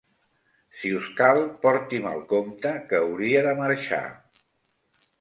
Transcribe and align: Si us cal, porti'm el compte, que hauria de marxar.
Si 0.79 0.93
us 0.99 1.09
cal, 1.19 1.41
porti'm 1.67 2.09
el 2.13 2.25
compte, 2.33 2.75
que 2.89 3.05
hauria 3.05 3.47
de 3.51 3.57
marxar. 3.65 4.05